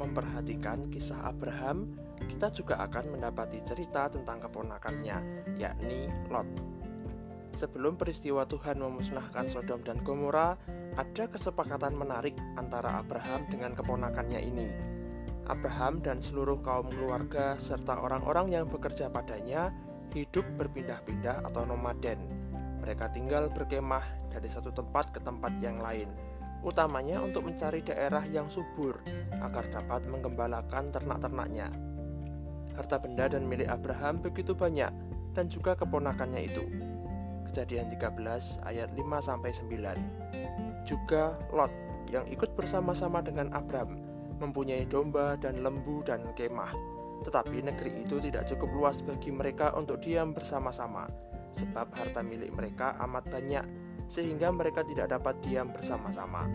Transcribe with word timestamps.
memperhatikan 0.00 0.88
kisah 0.88 1.28
Abraham, 1.28 1.92
kita 2.24 2.48
juga 2.48 2.80
akan 2.80 3.20
mendapati 3.20 3.60
cerita 3.60 4.08
tentang 4.08 4.40
keponakannya, 4.40 5.44
yakni 5.60 6.08
Lot. 6.32 6.48
Sebelum 7.52 8.00
peristiwa 8.00 8.48
Tuhan 8.48 8.80
memusnahkan 8.80 9.52
Sodom 9.52 9.84
dan 9.84 10.00
Gomora, 10.00 10.56
ada 10.96 11.24
kesepakatan 11.28 11.92
menarik 11.92 12.32
antara 12.56 13.04
Abraham 13.04 13.44
dengan 13.52 13.76
keponakannya 13.76 14.40
ini. 14.40 14.68
Abraham 15.50 15.98
dan 16.00 16.22
seluruh 16.22 16.62
kaum 16.62 16.88
keluarga 16.88 17.58
serta 17.58 17.98
orang-orang 17.98 18.54
yang 18.54 18.64
bekerja 18.70 19.10
padanya 19.10 19.74
hidup 20.14 20.46
berpindah-pindah 20.56 21.42
atau 21.42 21.66
nomaden. 21.66 22.22
Mereka 22.80 23.12
tinggal 23.12 23.50
berkemah 23.50 24.30
dari 24.30 24.46
satu 24.46 24.70
tempat 24.70 25.10
ke 25.10 25.20
tempat 25.20 25.52
yang 25.58 25.82
lain, 25.82 26.08
utamanya 26.62 27.20
untuk 27.20 27.48
mencari 27.48 27.80
daerah 27.80 28.24
yang 28.28 28.48
subur 28.52 29.00
agar 29.40 29.64
dapat 29.72 30.04
menggembalakan 30.08 30.92
ternak-ternaknya. 30.92 31.72
Harta 32.76 32.96
benda 33.00 33.28
dan 33.28 33.44
milik 33.48 33.68
Abraham 33.68 34.20
begitu 34.20 34.52
banyak 34.52 34.92
dan 35.32 35.46
juga 35.48 35.76
keponakannya 35.76 36.46
itu. 36.46 36.64
Kejadian 37.50 37.90
13 37.90 38.62
ayat 38.62 38.88
5 38.94 39.00
sampai 39.20 39.50
9. 39.50 40.86
Juga 40.86 41.34
Lot 41.50 41.72
yang 42.08 42.24
ikut 42.30 42.54
bersama-sama 42.54 43.20
dengan 43.20 43.50
Abram 43.56 43.90
mempunyai 44.40 44.88
domba 44.88 45.36
dan 45.36 45.60
lembu 45.60 46.00
dan 46.06 46.24
kemah. 46.38 46.72
Tetapi 47.20 47.60
negeri 47.60 48.06
itu 48.06 48.16
tidak 48.16 48.48
cukup 48.48 48.70
luas 48.72 49.04
bagi 49.04 49.28
mereka 49.28 49.76
untuk 49.76 50.00
diam 50.00 50.32
bersama-sama 50.32 51.04
sebab 51.50 51.90
harta 51.98 52.22
milik 52.22 52.54
mereka 52.54 52.94
amat 53.06 53.26
banyak, 53.28 53.66
sehingga 54.10 54.50
mereka 54.50 54.82
tidak 54.82 55.14
dapat 55.14 55.38
diam 55.46 55.70
bersama-sama. 55.70 56.50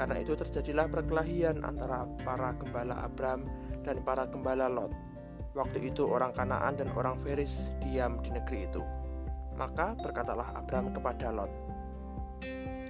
Karena 0.00 0.16
itu 0.16 0.32
terjadilah 0.32 0.88
perkelahian 0.88 1.60
antara 1.60 2.08
para 2.24 2.56
gembala 2.56 3.04
Abram 3.04 3.44
dan 3.84 4.00
para 4.00 4.24
gembala 4.24 4.72
Lot. 4.72 4.92
Waktu 5.52 5.92
itu 5.92 6.08
orang 6.08 6.32
Kanaan 6.32 6.80
dan 6.80 6.88
orang 6.96 7.20
Feris 7.20 7.68
diam 7.84 8.16
di 8.24 8.32
negeri 8.32 8.64
itu. 8.64 8.80
Maka 9.60 9.92
berkatalah 10.00 10.56
Abram 10.56 10.88
kepada 10.96 11.28
Lot, 11.28 11.52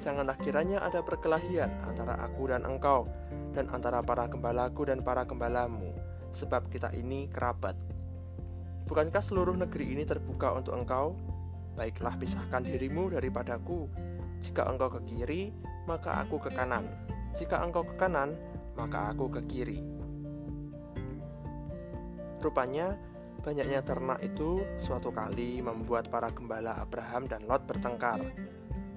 Janganlah 0.00 0.34
kiranya 0.40 0.80
ada 0.80 1.04
perkelahian 1.04 1.68
antara 1.84 2.16
aku 2.24 2.48
dan 2.48 2.64
engkau, 2.64 3.04
dan 3.52 3.68
antara 3.68 4.00
para 4.00 4.24
gembalaku 4.24 4.88
dan 4.88 5.04
para 5.04 5.28
gembalamu, 5.28 5.92
sebab 6.32 6.64
kita 6.72 6.88
ini 6.96 7.28
kerabat. 7.28 7.76
Bukankah 8.88 9.20
seluruh 9.20 9.54
negeri 9.54 9.92
ini 9.92 10.08
terbuka 10.08 10.56
untuk 10.56 10.74
engkau? 10.74 11.12
Baiklah 11.72 12.16
pisahkan 12.20 12.64
dirimu 12.64 13.12
daripadaku. 13.12 13.88
Jika 14.42 14.68
engkau 14.68 14.92
ke 14.98 15.00
kiri, 15.08 15.54
maka 15.88 16.20
aku 16.20 16.42
ke 16.42 16.50
kanan. 16.52 16.84
Jika 17.32 17.62
engkau 17.64 17.86
ke 17.86 17.94
kanan, 17.96 18.36
maka 18.76 19.14
aku 19.14 19.30
ke 19.32 19.40
kiri. 19.48 19.80
Rupanya, 22.42 22.98
banyaknya 23.46 23.80
ternak 23.86 24.18
itu 24.20 24.66
suatu 24.82 25.14
kali 25.14 25.62
membuat 25.62 26.10
para 26.10 26.28
gembala 26.34 26.76
Abraham 26.82 27.30
dan 27.30 27.46
Lot 27.46 27.64
bertengkar. 27.70 28.20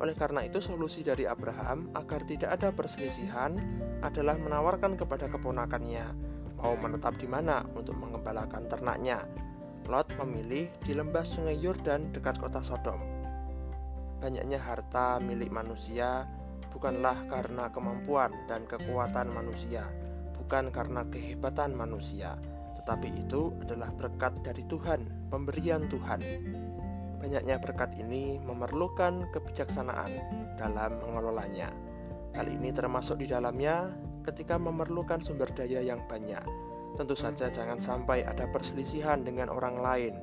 Oleh 0.00 0.16
karena 0.16 0.44
itu, 0.44 0.60
solusi 0.60 1.00
dari 1.00 1.24
Abraham 1.24 1.92
agar 1.96 2.24
tidak 2.24 2.60
ada 2.60 2.68
perselisihan 2.72 3.56
adalah 4.00 4.36
menawarkan 4.36 4.96
kepada 4.96 5.28
keponakannya 5.28 6.30
mau 6.60 6.76
menetap 6.76 7.16
di 7.16 7.24
mana 7.24 7.64
untuk 7.72 7.96
mengembalakan 7.96 8.68
ternaknya. 8.68 9.24
Lot 9.90 10.06
memilih 10.22 10.70
di 10.86 10.94
lembah 10.94 11.26
sungai 11.26 11.58
Yordan 11.58 12.14
dekat 12.14 12.38
kota 12.38 12.62
Sodom. 12.62 13.02
Banyaknya 14.22 14.62
harta 14.62 15.18
milik 15.18 15.50
manusia 15.50 16.30
bukanlah 16.70 17.18
karena 17.26 17.66
kemampuan 17.74 18.30
dan 18.46 18.70
kekuatan 18.70 19.34
manusia, 19.34 19.82
bukan 20.38 20.70
karena 20.70 21.02
kehebatan 21.10 21.74
manusia, 21.74 22.38
tetapi 22.78 23.10
itu 23.18 23.50
adalah 23.66 23.90
berkat 23.90 24.30
dari 24.46 24.62
Tuhan, 24.70 25.26
pemberian 25.26 25.90
Tuhan. 25.90 26.22
Banyaknya 27.18 27.58
berkat 27.58 27.90
ini 27.98 28.38
memerlukan 28.46 29.26
kebijaksanaan 29.34 30.14
dalam 30.54 31.02
mengelolanya. 31.02 31.66
Hal 32.38 32.46
ini 32.46 32.70
termasuk 32.70 33.18
di 33.18 33.26
dalamnya 33.26 33.90
ketika 34.22 34.54
memerlukan 34.54 35.18
sumber 35.18 35.50
daya 35.50 35.82
yang 35.82 35.98
banyak, 36.06 36.46
Tentu 36.98 37.14
saja 37.14 37.50
jangan 37.50 37.78
sampai 37.78 38.26
ada 38.26 38.48
perselisihan 38.50 39.22
dengan 39.22 39.50
orang 39.50 39.78
lain. 39.78 40.14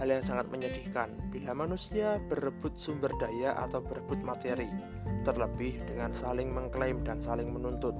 Hal 0.00 0.08
yang 0.08 0.24
sangat 0.24 0.50
menyedihkan 0.50 1.14
bila 1.30 1.54
manusia 1.54 2.18
berebut 2.26 2.74
sumber 2.74 3.12
daya 3.22 3.54
atau 3.60 3.78
berebut 3.84 4.24
materi, 4.26 4.66
terlebih 5.22 5.78
dengan 5.86 6.10
saling 6.10 6.50
mengklaim 6.50 7.04
dan 7.06 7.22
saling 7.22 7.52
menuntut. 7.52 7.94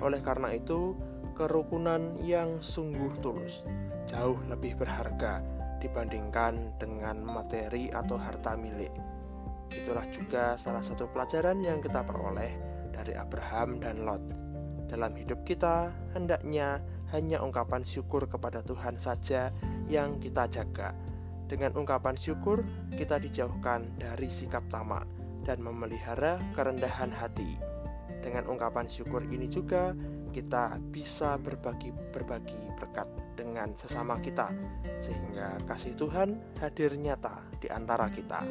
Oleh 0.00 0.22
karena 0.22 0.54
itu, 0.54 0.96
kerukunan 1.36 2.16
yang 2.24 2.62
sungguh 2.64 3.12
tulus 3.20 3.66
jauh 4.06 4.38
lebih 4.48 4.78
berharga 4.78 5.42
dibandingkan 5.82 6.72
dengan 6.80 7.20
materi 7.20 7.92
atau 7.92 8.16
harta 8.16 8.56
milik. 8.56 8.90
Itulah 9.68 10.06
juga 10.14 10.54
salah 10.56 10.80
satu 10.80 11.10
pelajaran 11.10 11.60
yang 11.60 11.82
kita 11.82 12.00
peroleh 12.06 12.54
dari 12.94 13.12
Abraham 13.12 13.82
dan 13.82 14.06
Lot. 14.06 14.24
Dalam 14.86 15.12
hidup 15.18 15.42
kita, 15.42 15.90
hendaknya 16.14 16.78
hanya 17.16 17.40
ungkapan 17.40 17.80
syukur 17.80 18.28
kepada 18.28 18.60
Tuhan 18.60 19.00
saja 19.00 19.48
yang 19.88 20.20
kita 20.20 20.44
jaga. 20.52 20.92
Dengan 21.48 21.72
ungkapan 21.72 22.12
syukur, 22.12 22.60
kita 22.92 23.16
dijauhkan 23.16 23.88
dari 23.96 24.28
sikap 24.28 24.60
tamak 24.68 25.08
dan 25.48 25.64
memelihara 25.64 26.36
kerendahan 26.52 27.08
hati. 27.08 27.56
Dengan 28.20 28.44
ungkapan 28.52 28.84
syukur 28.84 29.24
ini 29.24 29.48
juga 29.48 29.96
kita 30.36 30.76
bisa 30.92 31.40
berbagi 31.40 31.96
berbagi 32.12 32.76
berkat 32.76 33.08
dengan 33.38 33.72
sesama 33.72 34.20
kita 34.20 34.52
sehingga 35.00 35.56
kasih 35.64 35.96
Tuhan 35.96 36.36
hadir 36.60 36.92
nyata 37.00 37.40
di 37.56 37.72
antara 37.72 38.12
kita. 38.12 38.44